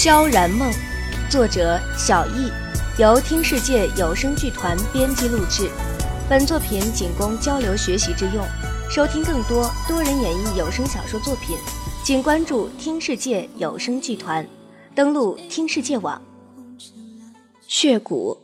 [0.00, 0.72] 萧然梦，
[1.28, 2.52] 作者小易，
[3.00, 5.68] 由听世界有声剧团编辑录制。
[6.30, 8.46] 本作品仅供交流学习之用。
[8.88, 11.56] 收听更多多人演绎有声小说作品，
[12.04, 14.46] 请关注听世界有声剧团。
[14.94, 16.22] 登录听世界网。
[17.66, 18.38] 血骨，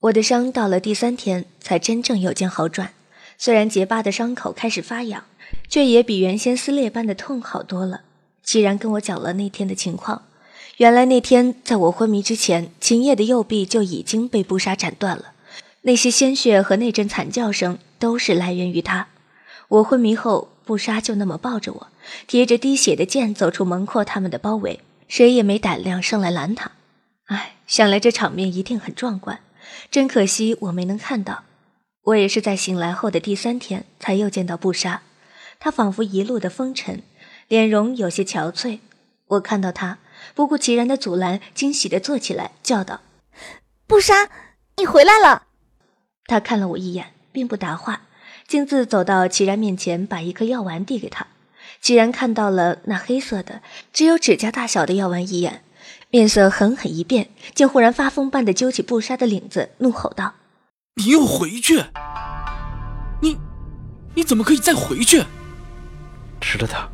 [0.00, 2.94] 我的伤到了第三天才真正有见好转。
[3.36, 5.24] 虽然结疤的伤口开始发痒，
[5.68, 8.00] 却也比原先撕裂般的痛好多了。
[8.42, 10.22] 既然跟我讲了那天的情况，
[10.78, 15.32] 原来那天在我昏迷之前，秦叶的右臂就已经被布杀斩断了。
[15.82, 19.08] 那些鲜血和那阵惨叫声都是来源于他。
[19.66, 21.88] 我昏迷后，布杀就那么抱着我，
[22.28, 24.78] 提着滴血的剑走出门阔他们的包围，
[25.08, 26.70] 谁也没胆量上来拦他。
[27.24, 29.40] 唉，想来这场面一定很壮观，
[29.90, 31.42] 真可惜我没能看到。
[32.04, 35.02] 我也是在醒来后的第三天才又见到布杀，
[35.58, 37.02] 他仿佛一路的风尘。
[37.48, 38.78] 脸容有些憔悴，
[39.26, 39.98] 我看到他
[40.34, 43.00] 不顾齐然的阻拦，惊喜的坐起来，叫道
[43.86, 44.28] ：“不杀，
[44.76, 45.44] 你回来了！”
[46.26, 48.02] 他看了我一眼，并不答话，
[48.46, 51.26] 径自走到齐然面前，把一颗药丸递给他。
[51.80, 53.62] 齐然看到了那黑色的、
[53.92, 55.62] 只有指甲大小的药丸一眼，
[56.10, 60.34] 面色狠狠一变，竟忽然发疯般的揪起布杀的领子，怒吼道
[60.96, 61.84] ：“你又回去？
[63.22, 63.38] 你，
[64.14, 65.24] 你怎么可以再回去？
[66.40, 66.88] 吃了它！”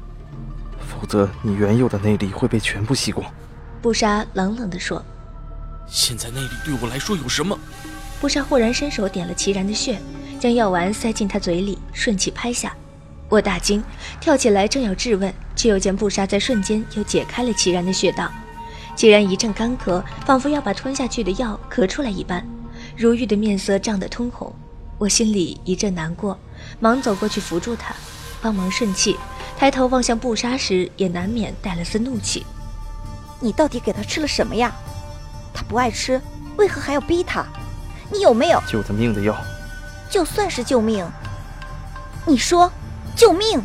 [1.05, 3.31] 否则，你原有的内力会被全部吸光。”
[3.83, 5.05] 布莎冷冷地说。
[5.87, 7.59] “现在内力对我来说有什么？”
[8.23, 10.01] 布莎忽然伸手点了齐然的穴，
[10.41, 12.75] 将药丸塞进他嘴里，顺气拍下。
[13.29, 13.85] 我大惊，
[14.19, 18.31] 跳起来正要质问，却又见布莎在瞬间又解开了齐然的穴道。
[18.97, 22.43] 齐然一阵干咳，仿佛要把吞下去的药咳出来一般，
[22.97, 24.51] 如玉的面色涨得通红。
[24.97, 26.39] 我心里一阵难过，
[26.81, 27.95] 忙走过去扶住他，
[28.41, 29.19] 帮忙顺气。
[29.57, 32.45] 抬头望向布莎时，也难免带了丝怒气。
[33.41, 34.75] 你到底给他吃了什么呀？
[35.55, 36.21] 他不爱吃，
[36.57, 37.47] 为何还要逼他？
[38.11, 39.37] 你有没有救他命的药？
[40.11, 41.07] 就算是救命，
[42.27, 42.71] 你说
[43.17, 43.63] 救命？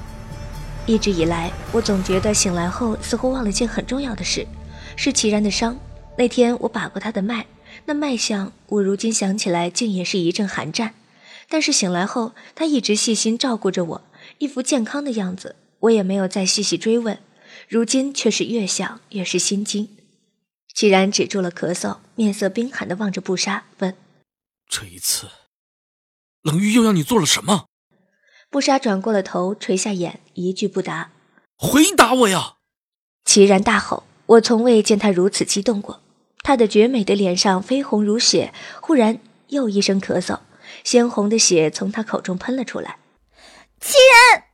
[0.86, 4.48] 一直以来，我总觉得醒来后似乎忘了件很重要的事，
[4.96, 5.78] 是齐然的伤。
[6.18, 7.46] 那天我把过他的脉，
[7.86, 10.94] 那脉象，我如今想起来，竟也是一阵寒战。
[11.48, 14.02] 但是醒来后，他一直细心照顾着我，
[14.38, 15.56] 一副健康的样子。
[15.82, 17.20] 我也没有再细细追问，
[17.68, 19.98] 如今却是越想越是心惊。
[20.74, 23.96] 齐然止住了咳嗽，面色冰寒的望着布莎，问
[24.70, 25.28] ：“这一次，
[26.42, 27.66] 冷玉又要你做了什么？”
[28.50, 31.12] 布莎转过了头，垂下眼，一句不答。
[31.56, 32.56] 回答我呀！
[33.26, 36.02] 齐然大吼：“我从未见他如此激动过。”
[36.42, 39.20] 他的绝美的脸上绯红如血，忽然
[39.50, 40.40] 又一声咳嗽，
[40.84, 42.98] 鲜红的血从他口中喷了出来。
[43.80, 43.98] 齐
[44.32, 44.49] 然。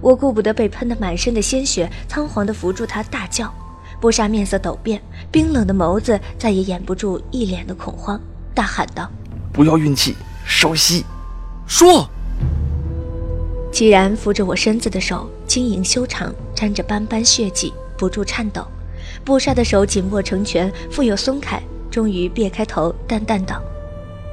[0.00, 3.52] 我顾不得被喷得满身的鲜血，仓皇地扶住他，大叫。
[4.00, 8.20] 布莎面色陡变，冰冷的眸子再也掩不住一脸的恐慌，
[8.54, 9.10] 大喊道
[9.52, 10.14] ：“不要运气，
[10.44, 11.04] 稍息。”
[11.66, 12.08] 说。
[13.72, 18.66] 齐然扶着我身子的手轻盈修长，沾着斑斑血迹，不住颤抖。
[19.24, 23.60] 布莎的手紧握成拳，复又松开，终于别开头，淡淡道：“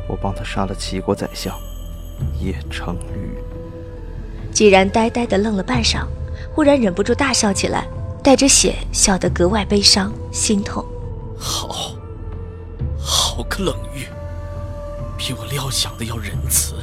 [0.08, 1.54] 我帮他杀了齐国宰相
[2.42, 3.33] 叶成玉。”
[4.54, 6.06] 既然呆呆地愣了半晌，
[6.54, 7.88] 忽然忍不住大笑起来，
[8.24, 10.86] 带着血笑得格外悲伤心痛。
[11.38, 11.96] 好，
[13.00, 14.06] 好个冷玉，
[15.18, 16.76] 比我料想的要仁慈。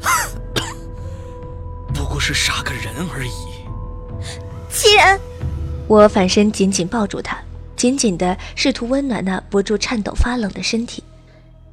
[1.92, 3.30] 不过是杀个人而已。
[4.70, 5.20] 齐然，
[5.86, 7.38] 我反身紧紧抱住他，
[7.76, 11.04] 紧紧的试图温暖那不住颤抖发冷的身体。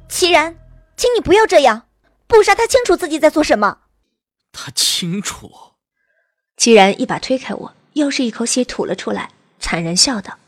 [0.08, 0.54] 齐然，
[0.96, 1.82] 请你不要这样，
[2.26, 3.78] 不杀他清楚自己在做什么。
[4.54, 5.74] 他清楚。
[6.56, 10.38] 齐然一把推开我，又是一口血吐了出来，惨然笑道：“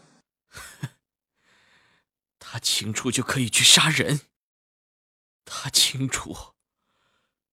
[2.39, 4.21] 他清楚就可以去杀人。
[5.45, 6.55] 他清楚，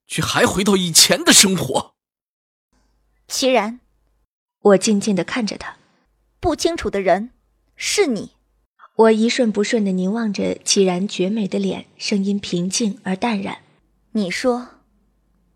[0.06, 1.96] 却还回到以前的生活。”
[3.28, 3.80] 齐然，
[4.60, 5.78] 我静静的看着他。
[6.40, 7.32] 不清楚的人
[7.76, 8.34] 是你。
[8.96, 13.64] 我一瞬不瞬的凝望着齐然绝美的脸，声音平静而淡然
[14.14, 14.70] ：“你说。”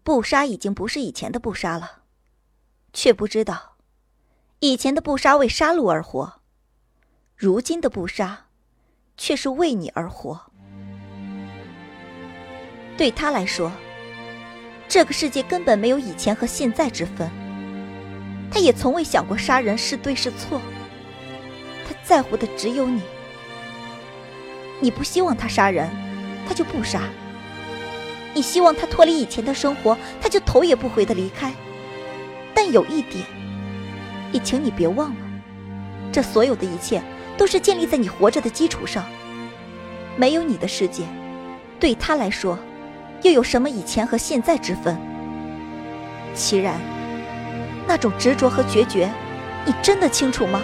[0.07, 2.03] 布莎已经不是以前的布莎了，
[2.93, 3.75] 却不知道，
[4.59, 6.39] 以前的布莎为杀戮而活，
[7.35, 8.45] 如今的布莎，
[9.17, 10.49] 却是为你而活。
[12.95, 13.69] 对他来说，
[14.87, 17.29] 这个世界根本没有以前和现在之分。
[18.49, 20.61] 他也从未想过杀人是对是错，
[21.85, 23.01] 他在乎的只有你。
[24.79, 25.89] 你不希望他杀人，
[26.47, 27.03] 他就不杀。
[28.37, 31.51] 你希望他脱离以前的生活，他就头也不回的离开。
[32.53, 33.25] 但有一点，
[34.31, 35.21] 也请你别忘了，
[36.11, 37.01] 这所有的一切
[37.35, 39.03] 都是建立在你活着的基础上。
[40.15, 41.03] 没有你的世界，
[41.79, 42.59] 对他来说，
[43.23, 44.95] 又有什么以前和现在之分？
[46.35, 46.79] 齐然，
[47.87, 49.09] 那种执着和决绝，
[49.65, 50.61] 你真的清楚吗？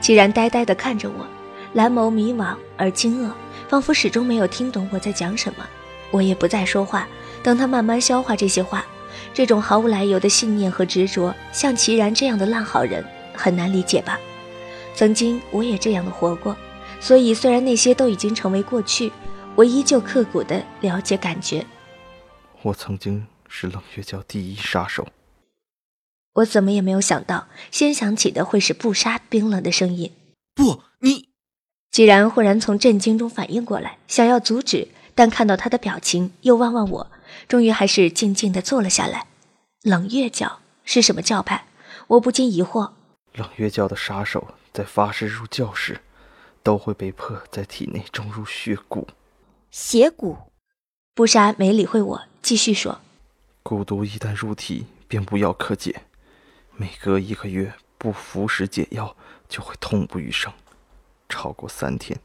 [0.00, 1.26] 齐然呆呆地看着我，
[1.74, 3.32] 蓝眸迷惘而惊愕，
[3.68, 5.66] 仿佛始终没有听懂我在讲什么。
[6.12, 7.06] 我也不再说话，
[7.42, 8.86] 等他慢慢消化这些话。
[9.32, 13.04] 这种毫无来由的信念和执着，像齐然这样的烂好人
[13.34, 14.18] 很难理解吧？
[14.94, 16.56] 曾经我也这样的活过，
[17.00, 19.10] 所以虽然那些都已经成为过去，
[19.56, 21.66] 我依旧刻骨的了解感觉。
[22.62, 25.08] 我曾经是冷月教第一杀手。
[26.34, 30.12] 我怎么也没有想到，先响起的会是不杀冰冷的声音。
[30.54, 30.93] 不，你。
[31.94, 37.12] 既然忽然从震惊中反应过来，想要阻止，但看到他的表情，又望望我。
[37.46, 39.28] 终于还是静静的坐了下来。
[39.82, 41.66] 冷月教是什么教派？
[42.08, 42.90] 我不禁疑惑。
[43.34, 46.00] 冷月教的杀手在发誓入教时，
[46.64, 49.06] 都会被迫在体内种入血蛊。
[49.70, 50.36] 血蛊？
[51.14, 53.00] 布莎没理会我，继续说：
[53.62, 56.02] 蛊毒一旦入体，便无药可解。
[56.74, 59.16] 每隔一个月不服食解药，
[59.48, 60.52] 就会痛不欲生。
[61.28, 62.20] 超过三天，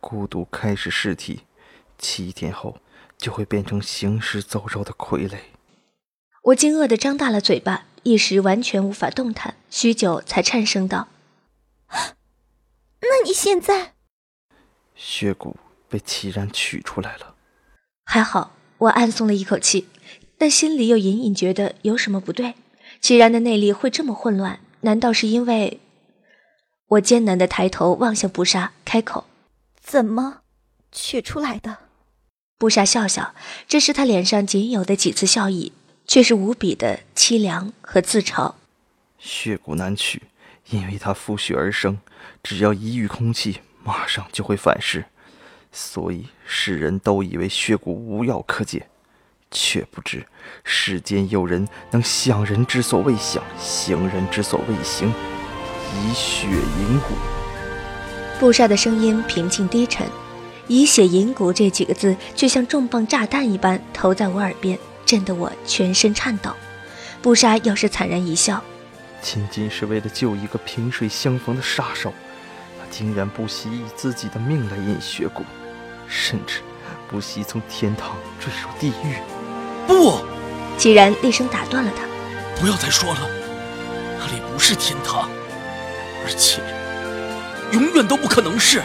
[0.00, 1.40] 孤独开始尸体；
[1.98, 2.78] 七天后。
[3.18, 5.38] 就会变成行尸走肉的傀儡。
[6.44, 11.08] 我惊愕的张大了嘴巴，一时完全无法动弹，许久才颤声道
[13.02, 13.94] ：“那你现在？”
[14.94, 15.56] 血骨
[15.88, 17.34] 被齐然取出来了。
[18.04, 19.88] 还好，我暗松了一口气，
[20.38, 22.54] 但心里又隐隐觉得有什么不对。
[23.00, 24.60] 齐然的内力会这么混乱？
[24.82, 25.80] 难道是因为……
[26.88, 29.26] 我艰难的抬头望向布莎，开口
[29.82, 30.40] ：“怎么
[30.90, 31.78] 取出来的？”
[32.56, 33.34] 布莎笑笑，
[33.68, 35.72] 这是他脸上仅有的几次笑意，
[36.06, 38.54] 却是无比的凄凉和自嘲。
[39.18, 40.22] 血骨难取，
[40.70, 41.98] 因为它覆血而生，
[42.42, 45.04] 只要一遇空气，马上就会反噬，
[45.70, 48.88] 所以世人都以为血骨无药可解，
[49.50, 50.26] 却不知
[50.64, 55.12] 世间有人能想人之所未想，行人之所未行，
[55.96, 57.14] 以血引骨。
[58.38, 60.06] 布莎的声音平静低沉。
[60.70, 66.50] 以血引骨这几个字，却像重磅炸弹一般投在我耳边，震得我全身颤抖。
[67.22, 68.62] 布莎要是惨然一笑，
[69.22, 72.12] 仅仅是为了救一个萍水相逢的杀手，
[72.78, 75.42] 他竟然不惜以自己的命来引血骨，
[76.06, 76.60] 甚至
[77.08, 79.16] 不惜从天堂坠入地狱。
[79.86, 80.20] 不，
[80.76, 83.20] 既然厉声打断了他，不要再说了，
[84.18, 85.30] 那里不是天堂，
[86.28, 86.60] 而且
[87.72, 88.82] 永远都不可能是。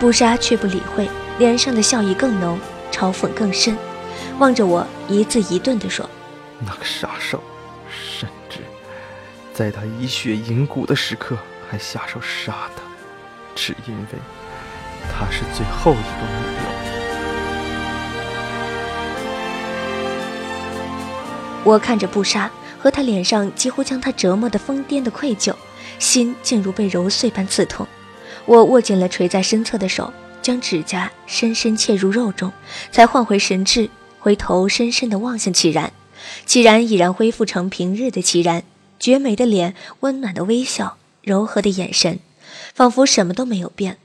[0.00, 1.08] 布莎却不理会，
[1.38, 2.58] 脸上的笑意更浓，
[2.90, 3.78] 嘲讽更深，
[4.40, 6.10] 望着我一字一顿地说
[6.58, 7.40] ：“那个杀手，
[7.88, 8.58] 甚至
[9.52, 11.38] 在他以血饮骨的时刻
[11.70, 12.82] 还下手杀他，
[13.54, 14.18] 只因为
[15.08, 16.64] 他是最后一个目标。”
[21.62, 22.50] 我看着布莎
[22.84, 25.54] 和他脸上几乎将他折磨得疯癫的愧疚，
[25.98, 27.88] 心竟如被揉碎般刺痛。
[28.44, 30.12] 我握紧了垂在身侧的手，
[30.42, 32.52] 将指甲深深嵌入肉中，
[32.92, 33.88] 才换回神智，
[34.18, 35.94] 回头深深地望向齐然。
[36.44, 38.62] 齐然已然恢复成平日的齐然，
[39.00, 42.18] 绝美的脸，温暖的微笑，柔和的眼神，
[42.74, 43.96] 仿佛什么都没有变。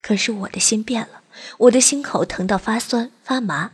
[0.00, 1.20] 可是我的心变了，
[1.58, 3.72] 我的心口疼到发酸发麻。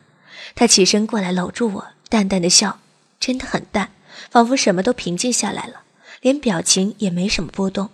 [0.57, 2.81] 他起身过来搂住我，淡淡的笑，
[3.21, 3.93] 真的很淡，
[4.31, 5.85] 仿佛什么都平静下来了，
[6.21, 7.91] 连表情也没什么波动。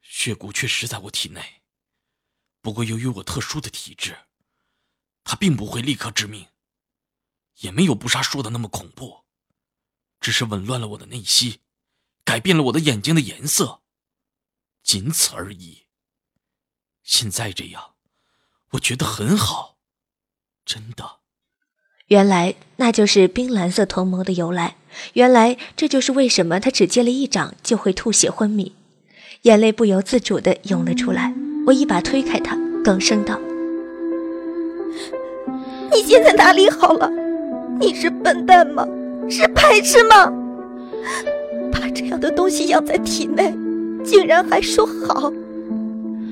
[0.00, 1.62] 血蛊确实在我体内，
[2.60, 4.16] 不过由于我特殊的体质，
[5.24, 6.46] 它并不会立刻致命，
[7.60, 9.24] 也没有不杀说的那么恐怖，
[10.20, 11.60] 只是紊乱了我的内息，
[12.24, 13.80] 改变了我的眼睛的颜色，
[14.82, 15.86] 仅此而已。
[17.02, 17.94] 现在这样，
[18.70, 19.78] 我觉得很好，
[20.64, 21.20] 真的。
[22.06, 24.76] 原来那就是冰蓝色瞳眸的由来，
[25.14, 28.72] 原来这就是为什么他只接了一掌就会吐血昏迷。
[29.42, 31.34] 眼泪不由自主地涌了出来，
[31.66, 33.40] 我一把推开他，哽声道
[35.92, 37.10] ：“你现在哪里好了？
[37.80, 38.86] 你是笨蛋吗？
[39.28, 40.32] 是白痴吗？
[41.72, 43.52] 把这样的东西养在体内，
[44.04, 45.32] 竟然还说好？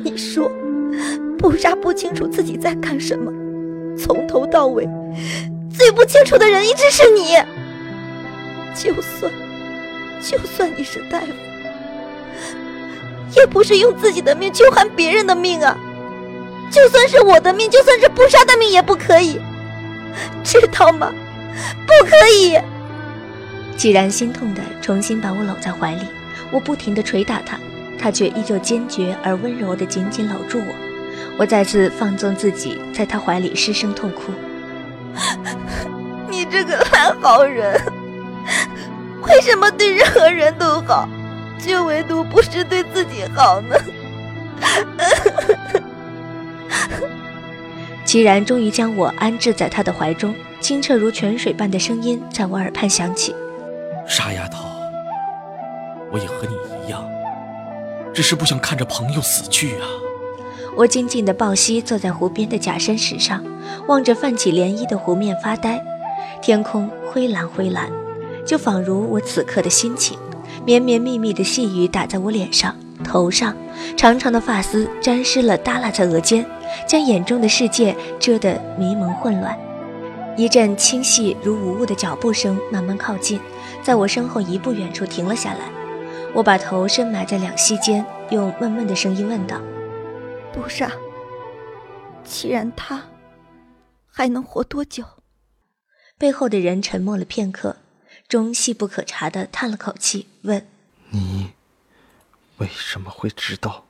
[0.05, 0.51] 你说，
[1.37, 3.33] 不杀不清楚自己在干什么，
[3.99, 4.89] 从头到尾，
[5.77, 7.35] 最不清楚的人一直是你。
[8.75, 9.33] 就算，
[10.21, 11.27] 就算你是大夫。”
[13.37, 15.79] 也不是用自己的命去换别人的命啊！
[16.69, 19.39] 就算是我的命，就算是不杀的命也不可以，
[20.43, 21.13] 知道吗？
[21.87, 22.59] 不可以！
[23.77, 26.03] 既然心痛的重新把我搂在怀里，
[26.51, 27.57] 我不停的捶打他，
[27.99, 30.75] 他却依旧坚决而温柔的紧紧搂住我。
[31.39, 34.33] 我再次放纵自己，在他怀里失声痛哭。
[36.29, 37.81] 你这个烂好人，
[39.23, 41.09] 为什么对任何人都好，
[41.59, 43.77] 却唯独不是对自己好呢？
[48.05, 53.35] 齐然终于将我安置在他的怀中，清澈如泉水般的声音在我耳畔响起。
[54.09, 54.67] 傻丫头，
[56.11, 57.05] 我也和你一样，
[58.13, 59.87] 只是不想看着朋友死去啊。
[60.77, 63.45] 我静静地抱膝坐在湖边的假山石上，
[63.87, 65.81] 望着泛起涟漪的湖面发呆。
[66.43, 67.89] 天空灰蓝灰蓝，
[68.51, 70.19] 就仿如我此刻的心情。
[70.67, 73.57] 绵绵密密的细雨打在我脸上、头上，
[73.97, 76.45] 长长的发丝沾湿了，耷拉在额间，
[76.85, 79.57] 将眼中的世界遮得迷蒙混乱。
[80.37, 83.41] 一阵轻细如无物的脚步声慢慢靠近。
[83.85, 85.71] 在我身后一步远处停了下来，
[86.35, 89.61] 我把头深埋在两膝间，用闷闷的声音问道
[90.53, 90.91] ：“杜莎，
[92.25, 93.01] 既然他
[94.11, 95.05] 还能活多久？”
[96.19, 97.77] 背后的人沉默了片刻，
[98.31, 100.65] 终细不可察的叹了口气，问
[101.11, 101.51] ：“你
[102.59, 103.89] 为什么会知道？”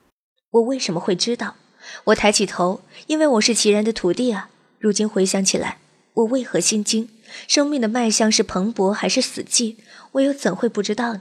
[0.53, 1.57] 我为什么会知道？
[2.05, 4.49] 我抬起头，因为我是齐然的徒弟啊。
[4.79, 5.77] 如今回想起来，
[6.15, 7.11] 我为何心惊？
[7.47, 9.77] 生命的脉象是蓬勃还是死寂？
[10.13, 11.21] 我又怎会不知道呢？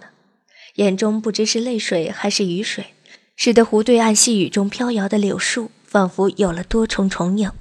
[0.76, 2.94] 眼中不知是泪水还是雨水，
[3.36, 7.52] 使得湖对岸细雨中飘摇的柳树仿佛有了多重重影。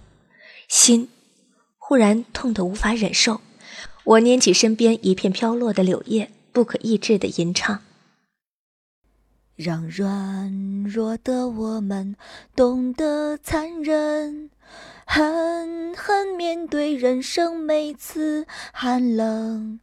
[0.69, 1.09] 心
[1.79, 3.41] 忽然痛得无法忍受，
[4.09, 7.83] 我拈起身边一片飘落的柳叶，不可抑制地吟唱：
[9.55, 12.17] 让软弱的我们
[12.57, 14.49] 懂得残忍。
[15.07, 19.79] 狠狠面对人生每次寒冷，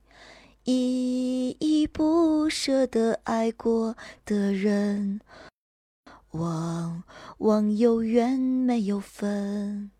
[0.63, 5.21] 依依不舍的爱过的人，
[6.31, 7.03] 忘
[7.37, 9.91] 忘有缘没有分，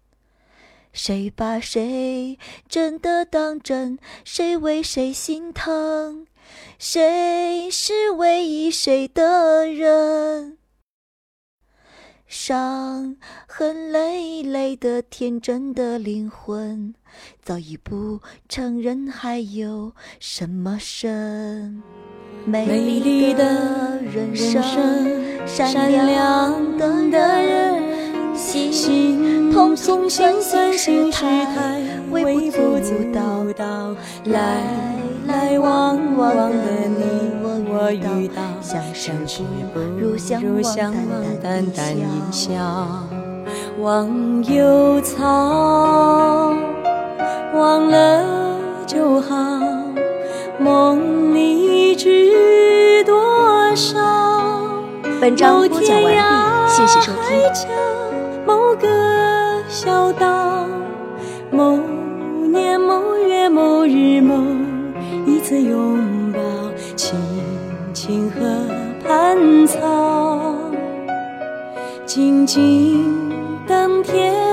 [0.96, 4.00] 谁把谁真的当真？
[4.24, 6.26] 谁为谁心疼？
[6.80, 10.58] 谁是唯一谁的人？
[12.26, 16.96] 伤痕累累的天真的灵魂，
[17.44, 21.84] 早已不承认还有什么神。
[22.46, 24.56] 美丽的人生，
[25.46, 27.05] 善良的
[30.06, 31.82] 痛痛心事太
[32.12, 33.96] 微不足道，
[34.26, 34.62] 来
[35.26, 37.32] 来往往的你。
[37.68, 38.80] 我遇到，相
[39.28, 39.42] 识
[39.74, 40.62] 不如相忘，
[41.42, 42.54] 淡淡一笑，
[43.80, 46.54] 忘忧草，
[47.56, 49.36] 忘了就好，
[50.60, 53.98] 梦里知多少。
[55.20, 59.15] 本章播讲完毕，谢谢收听。
[59.76, 60.66] 小岛，
[61.52, 61.78] 某
[62.50, 64.42] 年某月某日某
[65.26, 66.40] 一次拥抱，
[66.96, 67.20] 青
[67.94, 68.40] 青河
[69.06, 70.56] 畔草，
[72.06, 73.04] 静静
[73.68, 74.45] 等天。